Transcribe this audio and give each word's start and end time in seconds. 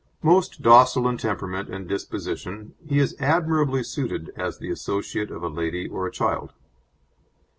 Most 0.23 0.63
docile 0.63 1.07
in 1.07 1.17
temperament 1.19 1.69
and 1.69 1.87
disposition, 1.87 2.73
he 2.83 2.97
is 2.97 3.15
admirably 3.19 3.83
suited 3.83 4.31
as 4.35 4.57
the 4.57 4.71
associate 4.71 5.29
of 5.29 5.43
a 5.43 5.47
lady 5.47 5.87
or 5.87 6.07
a 6.07 6.11
child. 6.11 6.53